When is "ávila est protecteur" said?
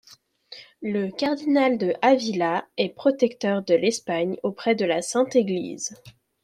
2.01-3.61